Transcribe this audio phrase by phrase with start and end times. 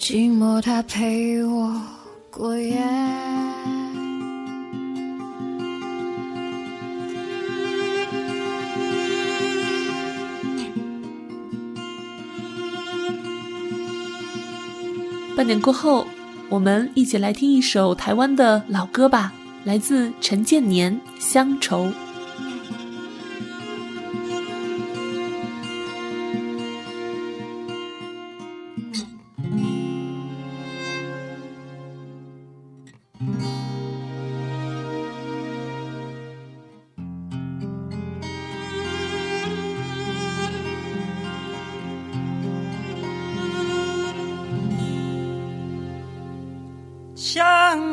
[0.00, 1.78] 寂寞它陪我
[2.30, 2.80] 过夜。
[15.36, 16.06] 半点过后，
[16.48, 21.84] 我们一起来听一首台湾的老歌吧，来自陈建年《乡愁》。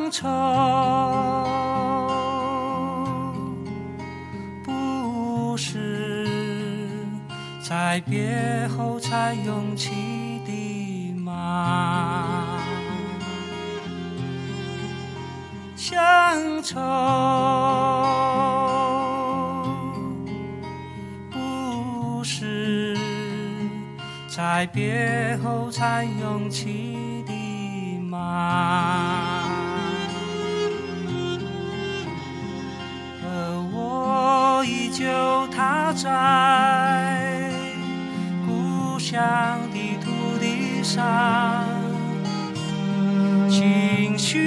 [0.07, 0.27] 乡愁
[4.63, 6.25] 不是
[7.61, 9.91] 在别后才涌起
[10.45, 12.57] 的吗？
[15.75, 16.79] 乡愁
[21.29, 22.97] 不是
[24.29, 26.95] 在别后才涌起
[27.27, 29.06] 的吗？
[35.55, 37.51] 他在
[38.45, 39.17] 故乡
[39.73, 41.65] 的土地上，
[43.49, 44.39] 情绪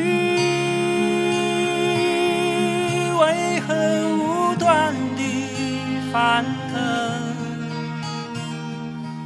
[3.18, 3.74] 为何
[4.16, 5.22] 无端地
[6.12, 6.78] 翻腾？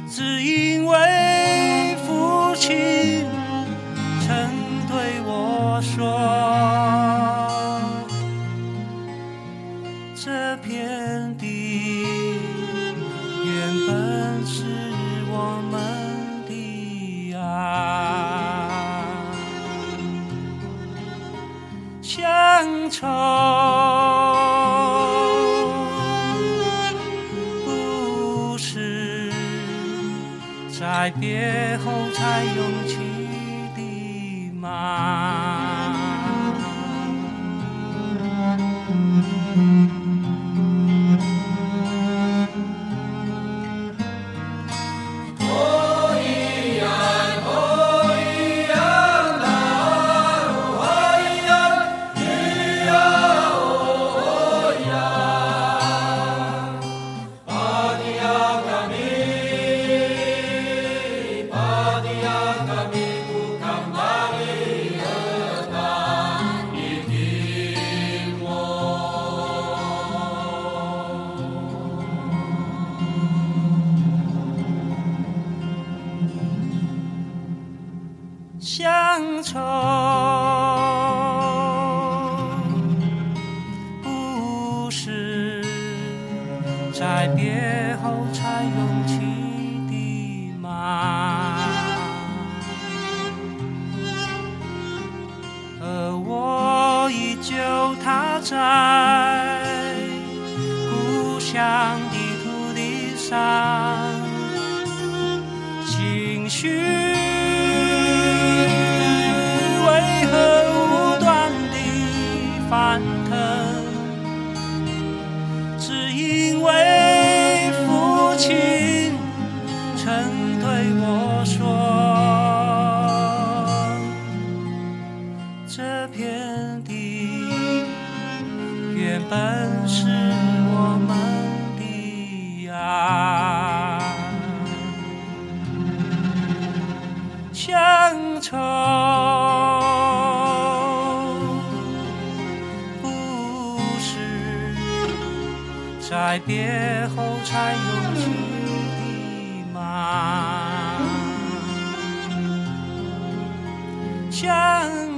[0.09, 3.14] 只因为父亲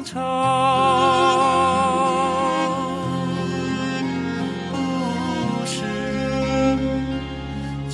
[0.10, 0.22] 愁，
[4.72, 5.84] 不是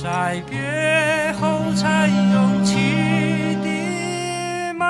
[0.00, 2.76] 在别后才涌起
[3.64, 3.66] 的
[4.74, 4.84] 吗？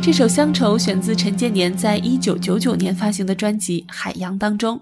[0.00, 4.80] 这首《乡愁》选自陈建年在一九九九年发行的专辑《海洋》当中。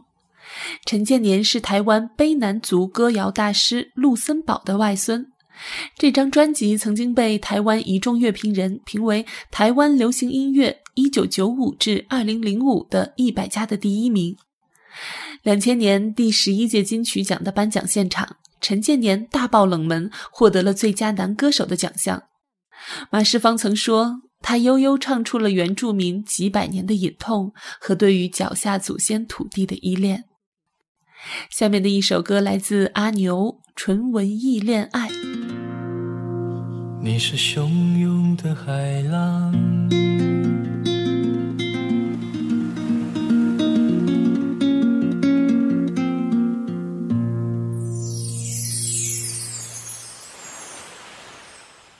[0.90, 5.24] 陈建年是台湾卑南族歌谣大师陆森堡的外孙。
[5.96, 14.36] 这张专辑曾经被台湾一众乐评人评为台湾流行音乐1995至2005的一百家的第一名。
[15.44, 22.24] 两千年第十一届金曲奖的颁奖现场，陈建年大爆冷门，获得了最佳男歌手的奖项。
[23.12, 30.24] 马世芳曾说，他悠悠唱出了原住民几百年的隐痛和对于脚下祖先土地的依恋。
[31.48, 35.08] 下面的一首歌来自阿牛，《纯文艺恋爱》。
[37.02, 39.52] 你是汹涌的海浪，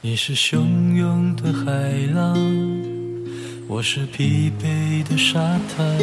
[0.03, 2.37] 你是汹涌的海浪，
[3.69, 5.99] 我是疲惫的沙滩，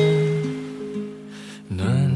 [1.68, 2.07] 暖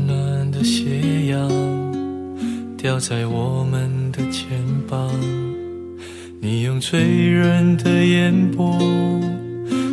[2.82, 4.50] 掉在我们的肩
[4.90, 5.08] 膀。
[6.40, 8.76] 你用醉人的眼波，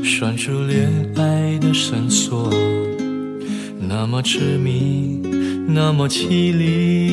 [0.02, 2.50] 拴住恋爱的绳索，
[3.78, 5.20] 那么痴迷，
[5.68, 7.10] 那么凄厉。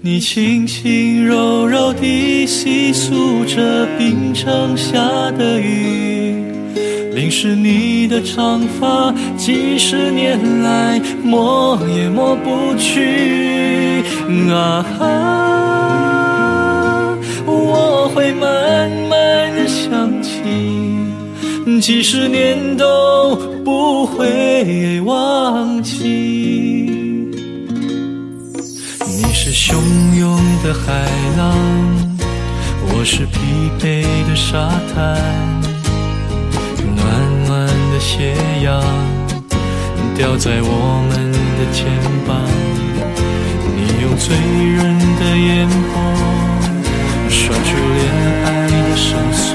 [0.00, 4.98] 你轻轻柔柔地细诉着冰城下
[5.30, 6.17] 的雨，
[7.18, 14.04] 淋湿你的长发，几十年来抹也抹不去。
[14.52, 14.86] 啊。
[17.44, 20.30] 我会慢慢的想起，
[21.80, 25.98] 几十年都不会忘记。
[29.08, 29.74] 你是汹
[30.16, 31.04] 涌的海
[31.36, 31.52] 浪，
[32.92, 33.40] 我是疲
[33.80, 35.18] 惫的沙滩，
[38.10, 38.32] 斜
[38.62, 38.82] 阳
[40.16, 40.72] 掉在我
[41.10, 41.84] 们的肩
[42.26, 42.40] 膀，
[43.76, 44.80] 你用醉人
[45.20, 46.00] 的眼波。
[47.28, 48.00] 拴住恋
[48.46, 49.46] 爱的绳索，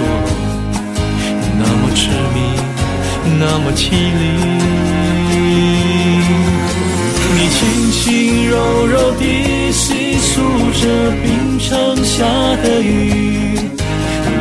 [1.57, 2.01] 那么痴
[2.35, 2.37] 迷，
[3.39, 4.23] 那么凄厉。
[7.35, 7.57] 你轻
[7.91, 8.01] 轻
[8.51, 9.23] 柔柔地
[9.71, 10.29] 细诉
[10.79, 10.81] 着
[11.23, 12.23] 冰城下
[12.61, 13.32] 的雨，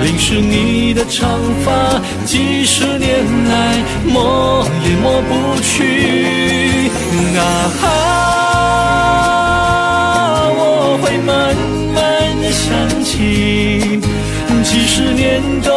[0.03, 6.91] 淋湿你的长发，几十年来抹也抹不去。
[7.39, 7.41] 啊
[7.81, 8.13] 哈。
[14.65, 15.71] 几十年都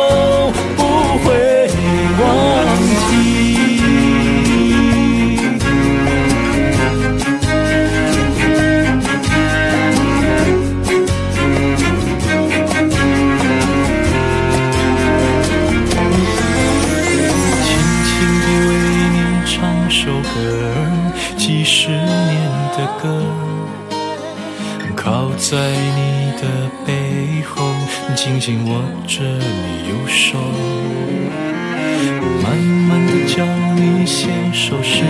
[33.35, 33.45] 向
[33.75, 35.03] 你写首诗，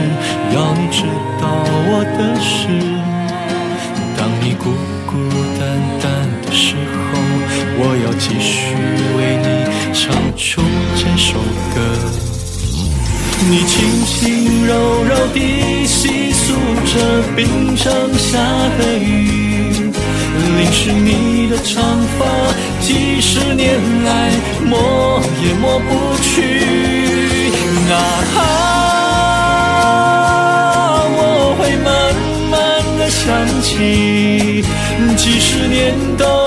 [0.51, 1.03] 要你知
[1.39, 1.45] 道
[1.87, 2.65] 我的事。
[4.17, 4.73] 当你孤
[5.05, 5.13] 孤
[5.59, 5.61] 单
[6.01, 6.09] 单
[6.41, 7.05] 的时候，
[7.77, 8.73] 我要继续
[9.15, 9.47] 为你
[9.93, 10.59] 唱出
[10.95, 11.37] 这首
[11.75, 11.77] 歌。
[13.47, 14.73] 你轻轻柔
[15.03, 18.39] 柔地细诉着冰城下
[18.79, 19.91] 的雨，
[20.57, 22.25] 淋湿你的长发。
[22.81, 24.31] 几十年来
[24.65, 27.04] 抹也抹不去，
[27.91, 28.23] 啊！
[31.17, 31.19] 我
[31.59, 31.93] 会慢
[32.49, 32.53] 慢
[32.97, 33.25] 的想
[33.61, 34.63] 起，
[35.15, 36.44] 几十年都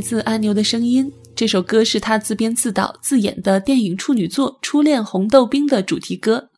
[0.00, 1.12] 来自阿牛的声音。
[1.36, 6.48] 这首歌是他自编自导自演的电影处女作《初恋红豆冰》的主题歌。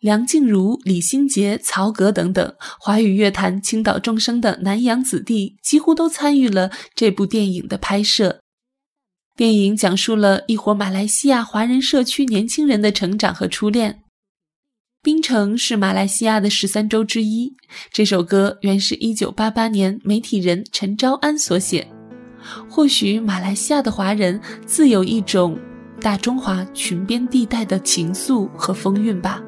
[0.00, 8.40] 梁静茹、李心洁、曹格等等华语乐坛倾倒众生的南洋子弟，几乎都参与了这部电影的拍摄。
[9.36, 14.00] 电影讲述了一伙马来西亚华人社区年轻人的成长和初恋。
[15.02, 17.54] 槟城是马来西亚的十三州之一。
[17.92, 21.86] 这首歌原是一九八八年媒体人陈昭安所写。
[22.68, 25.58] 或许马来西亚的华人自有一种
[26.00, 29.42] 大中华裙边地带的情愫和风韵吧。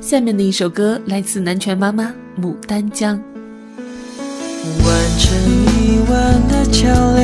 [0.00, 2.12] 下面的一首歌来自南拳妈妈
[2.42, 3.18] 《牡丹江》。
[4.62, 7.19] 完成一万的桥梁，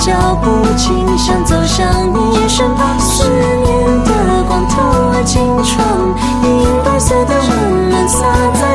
[0.00, 4.80] 脚步轻，想走向你身旁，思念的光透
[5.12, 5.86] 了金窗，
[6.42, 8.69] 银白色的温暖洒在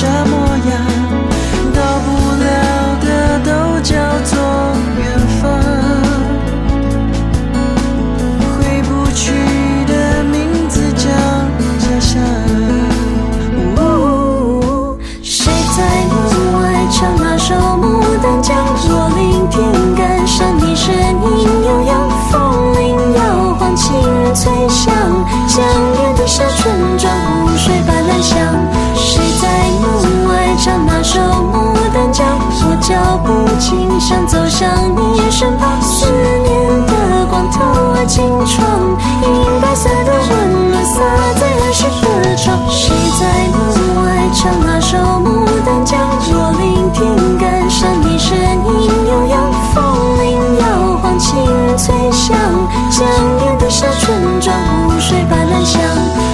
[0.00, 0.37] 底
[51.78, 52.36] 清脆响，
[52.90, 53.06] 江
[53.38, 54.52] 边的小村庄，
[54.88, 55.80] 湖水般蓝香。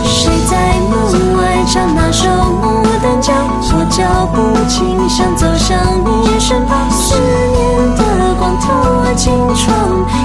[0.07, 0.57] 谁在
[0.89, 2.27] 门外唱那首
[2.63, 3.37] 《牡丹江》？
[3.77, 8.67] 我脚步轻，响走向你身旁，思念的光透
[9.15, 9.77] 进窗，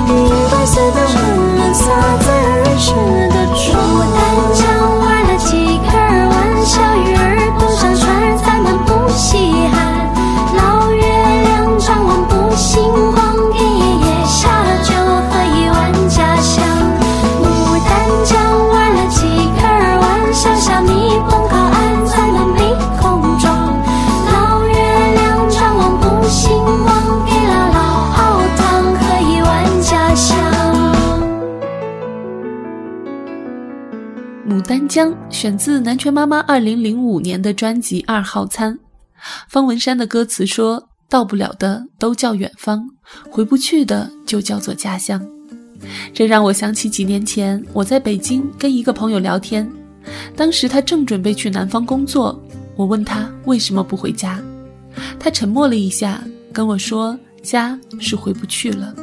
[0.08, 1.84] 银白色的温暖洒
[2.22, 2.94] 在儿时
[3.28, 4.69] 的窗。
[34.90, 38.74] 江》选自南拳妈妈二零零五年的专辑《二号餐》。
[39.48, 42.84] 方文山的歌词说：“到不了的都叫远方，
[43.30, 45.24] 回不去的就叫做家乡。”
[46.12, 49.70] 这让我想起几年前我在北京跟一个朋友聊天，
[50.36, 52.42] 当时他正准备去南方工作，
[52.76, 54.42] 我问他为什么不回家，
[55.20, 58.96] 他沉默了一下，跟我说：“家是回不去了。”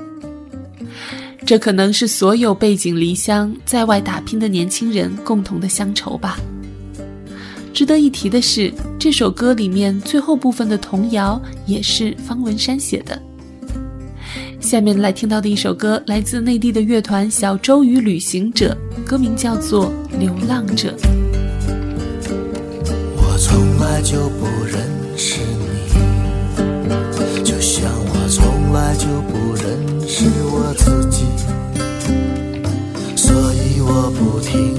[1.46, 6.36] 这可能是所有背井离乡在外打拼的年轻人共同的乡愁吧。
[7.72, 13.22] 值得一提的是，这首歌里面最后部分的童谣也是方文山写的。
[14.58, 18.76] 下面来听到的一首歌，来自内地的乐团小周与旅行者，
[19.06, 20.92] 歌名叫做《流浪者》。
[23.14, 24.82] 我从来就不认
[25.16, 25.40] 识
[26.66, 29.06] 你，就像我从来就
[34.18, 34.75] 不停。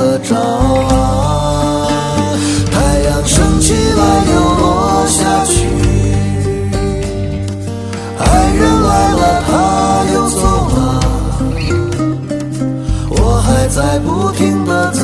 [0.00, 0.96] 的照啊。
[2.72, 5.68] 太阳升起来又落下去，
[8.18, 9.50] 爱人来了他
[10.14, 10.40] 又走
[10.74, 10.78] 了。
[13.10, 15.02] 我还在不停的走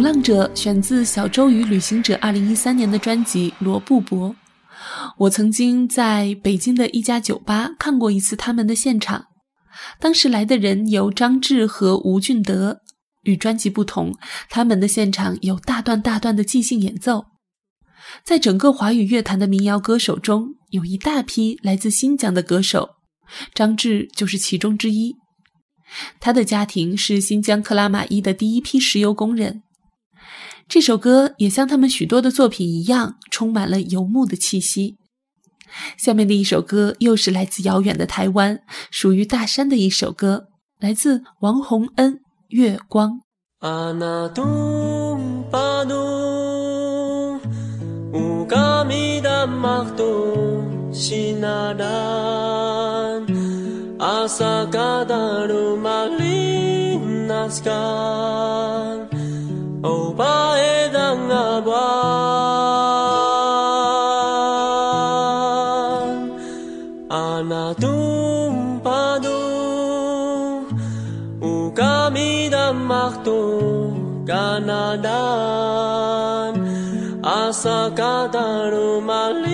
[0.00, 4.30] 流浪者》选自小周与旅行者二零一三年的专辑《罗布泊》。
[5.18, 9.26] 我曾经在北京的一家酒吧看过一次他们的现场，
[10.00, 12.80] 当时来的人有张智和吴俊德。
[13.24, 14.16] 与专辑不同，
[14.48, 17.26] 他们的现场有大段大段的即兴演奏。
[18.24, 22.88] 在整个华语乐坛的民谣歌手中，有一大批来自新疆的歌手，
[23.52, 25.14] 张智就是其中之一。
[26.18, 29.62] 他的家庭是新疆克拉玛依的第一批石油工人。
[30.69, 34.97] 这首歌也像他们许多的作品一样，充满了游牧的气息。
[35.97, 40.47] 下面的一首歌又是来自遥远的台湾，属于大山的一首歌，
[40.79, 42.13] 来自王洪恩《
[42.49, 43.11] 月光》。
[43.61, 44.43] あなた
[45.51, 50.61] パドウカミダマト
[50.93, 53.25] シナダン
[53.97, 59.07] 朝kada rumali naskan
[59.82, 61.80] o baedan abar
[67.08, 69.40] anatum padu
[71.40, 73.40] ukamidan mahtu
[77.50, 79.49] asakadaru mali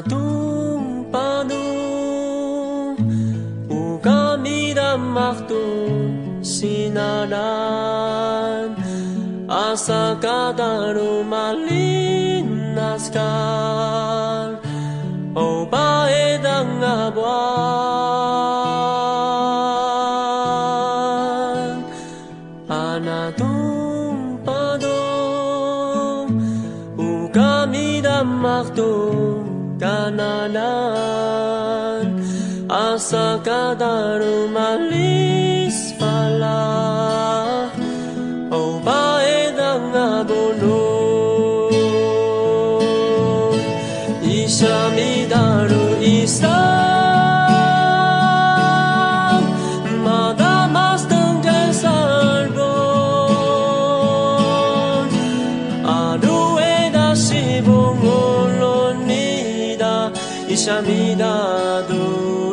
[0.02, 1.62] tumpanu
[3.70, 5.64] ugamida martu
[6.44, 7.46] sinanan
[9.48, 12.08] asakadaru malinaskan
[15.32, 18.25] obaedan abuan
[30.14, 32.06] jalanan
[32.66, 37.70] Asa kadar umalis pala.
[38.50, 41.70] O baed ang abulon
[44.26, 46.65] Isa mi daru isa
[60.56, 62.45] deixa-me dar dor.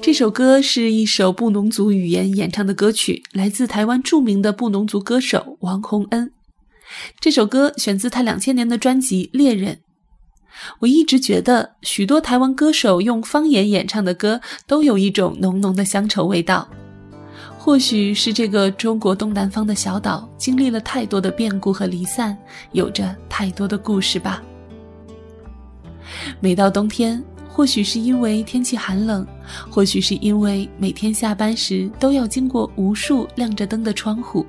[0.00, 6.32] 这首歌是一首布农族语言演唱的歌曲，来自台湾著名的布农族歌手王洪恩。
[7.20, 9.74] 这首歌选自他两千年的专辑《猎人》。
[10.80, 16.68] 我一直觉得，许多台湾歌手用方言演唱的歌都有一种浓浓的乡愁味道。
[17.58, 22.36] 或许是这个中国东南方的小岛经历了太多的变故和离散，
[22.72, 24.42] 有着太多的故事吧。
[26.40, 29.26] 每到冬天，或许是因为天气寒冷，
[29.68, 34.46] 或许是因为每天下班时都要经过无数亮着灯的窗户，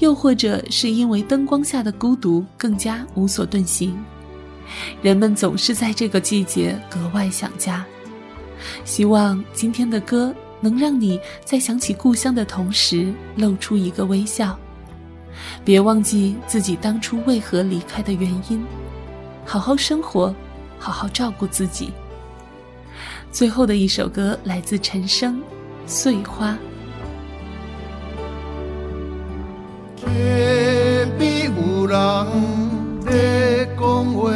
[0.00, 3.96] 又或者是因为灯光下的孤独更加无所遁形，
[5.00, 7.84] 人们总是在这个季节格外想家。
[8.84, 14.58] 希望今天的歌能让你在想起故乡的同时露出一个微笑，
[15.64, 18.64] 别忘记自己当初为何离开的原因，
[19.44, 20.34] 好好生活。
[20.84, 21.92] 好好照顾自己。
[23.30, 25.36] 最后的一首歌来自陈升，
[25.86, 26.58] 《碎花》。
[30.04, 31.96] 天边有人
[33.06, 34.32] 在讲话，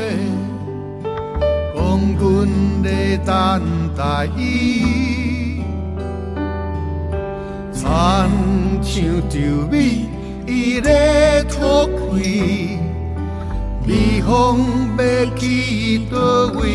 [2.37, 2.47] 阮
[2.83, 3.33] 在等
[3.97, 5.63] 待伊，
[7.73, 9.35] 亲像稻
[9.71, 9.75] 米
[10.47, 11.97] 伊在脱开。
[13.87, 14.59] 蜜蜂
[14.99, 15.03] 要
[15.35, 16.17] 去倒
[16.61, 16.67] 位？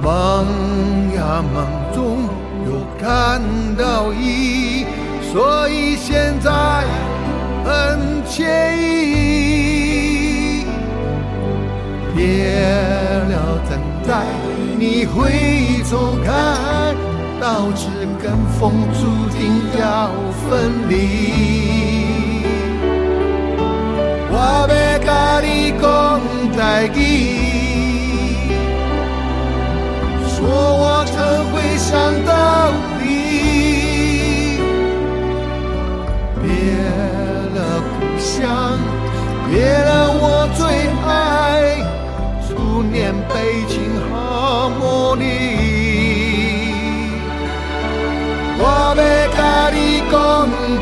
[0.00, 0.06] 梦
[1.16, 1.56] 呀梦
[1.92, 1.98] 中
[2.66, 2.68] 又
[3.00, 3.42] 看
[3.76, 4.86] 到伊，
[5.32, 6.84] 所以现在
[7.64, 8.97] 很惬意。
[12.28, 12.52] 别
[13.30, 14.26] 了等待
[14.78, 16.30] 你会走开
[17.40, 17.88] 到此
[18.22, 19.00] 跟风注
[19.34, 19.40] 定
[19.80, 20.10] 要
[20.44, 20.92] 分离。
[24.30, 24.72] 我没
[25.06, 25.84] 甲你讲
[26.54, 26.96] 再见
[30.28, 30.36] 说
[30.80, 31.16] 我将
[31.50, 31.88] 会想
[32.26, 32.30] 到
[33.00, 33.06] 你
[36.42, 36.44] 别
[37.54, 38.36] 了故乡
[39.50, 39.88] 别了
[40.20, 40.66] 我最
[41.08, 41.47] 爱。
[42.98, 43.78] 念悲情
[44.10, 45.22] 好魔力。
[48.58, 48.62] 我
[48.96, 49.00] 要
[49.36, 50.14] 甲你讲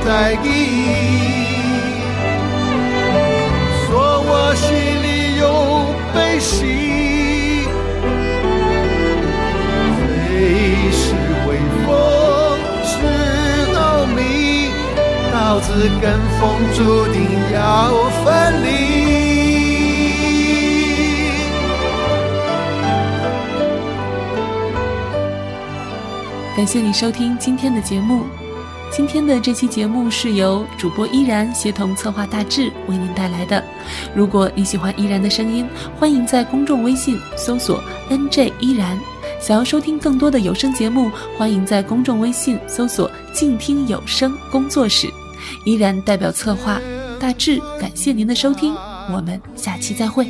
[0.03, 0.07] 台
[0.43, 0.47] 语。
[4.29, 4.65] 我心
[5.05, 5.45] 里有
[6.15, 6.57] 悲喜，
[9.99, 10.01] 随
[10.91, 11.05] 时
[11.47, 11.49] 微
[11.85, 11.87] 风
[12.83, 12.95] 是
[13.75, 13.77] 稻
[14.07, 14.19] 米，
[15.33, 15.67] 稻子
[16.01, 16.05] 跟
[16.41, 16.43] 风
[16.75, 16.79] 注
[17.13, 17.17] 定
[17.55, 17.59] 要
[18.25, 18.25] 分
[18.65, 19.36] 离。
[26.57, 28.25] 感谢你收听今天的节目。
[28.91, 33.63] 今天的这期节目是由主播依然协同策划大致为您带来的。
[34.15, 38.99] 如果你喜欢依然的声音，欢迎在公众微信搜索 “nj 依然”。
[39.39, 45.07] 想要收听更多的有声节目，欢迎在公众微信搜索“静听有声工作室”。
[45.67, 46.81] 依然代表策划
[47.21, 48.75] 大致，感谢您的收听，
[49.13, 50.27] 我们下期再会。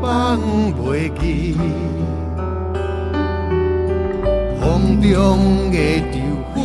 [0.00, 0.72] 风
[5.00, 5.76] 中的
[6.12, 6.14] 稻
[6.54, 6.60] 花，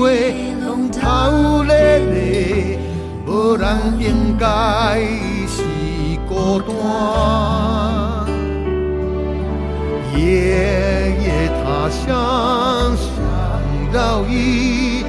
[0.91, 2.79] 透咧咧，
[3.25, 3.65] 无人
[3.99, 4.45] 应该
[5.47, 5.55] 是
[6.27, 6.69] 孤单。
[10.15, 10.19] 夜
[11.21, 11.25] 夜
[11.63, 12.05] 他乡
[12.97, 13.07] 想
[13.93, 13.95] 到
[14.29, 15.03] 伊，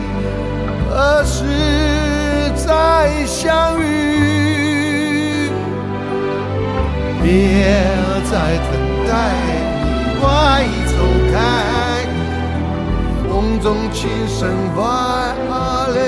[0.90, 1.36] 何时
[2.54, 2.66] 再
[3.26, 5.50] 相遇？
[7.22, 7.30] 别
[8.30, 8.32] 再
[8.68, 8.72] 等
[9.06, 9.12] 待，
[10.20, 10.22] 快
[10.86, 10.92] 走
[11.32, 11.77] 开。
[13.48, 15.32] 风中轻声话
[15.94, 15.98] 嘞，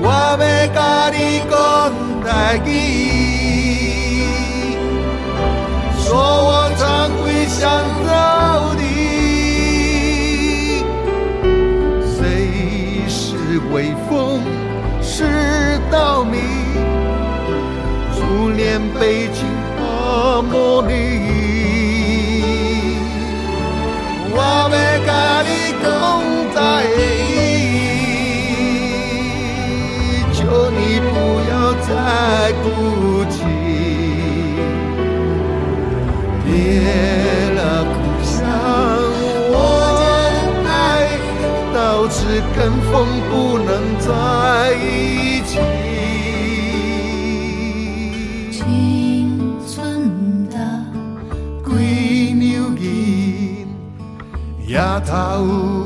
[0.00, 0.08] 我
[0.40, 1.54] 要甲你讲
[2.24, 2.66] 台语，
[6.00, 6.48] 说我
[6.78, 7.60] 常会想
[8.06, 8.80] 到你，
[12.16, 12.16] 谁
[13.06, 13.20] 是
[13.70, 14.40] 微风，
[15.02, 16.38] 是稻米，
[18.14, 19.45] 初恋悲情
[31.88, 32.64] 再哭
[33.30, 33.36] 泣，
[36.44, 36.50] 别
[37.54, 38.34] 了故乡，
[39.52, 39.54] 我
[40.66, 40.68] 爱
[41.74, 41.76] 到
[42.08, 42.16] 此
[42.56, 42.58] 跟
[42.90, 42.92] 风
[43.30, 43.68] 不能
[44.00, 44.08] 在
[44.74, 44.84] 一
[45.46, 45.54] 起。
[54.66, 54.74] 夜
[55.06, 55.12] 头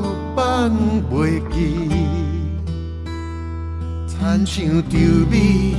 [0.69, 1.89] 袂记，
[4.07, 4.95] 亲像稻
[5.29, 5.75] 米，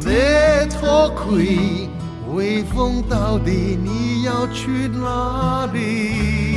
[0.00, 0.10] 要
[0.68, 1.20] 脱开，
[2.34, 6.51] 微风到底你要去哪里？